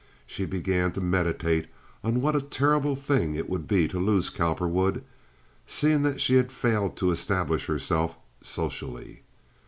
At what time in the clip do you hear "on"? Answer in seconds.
2.03-2.21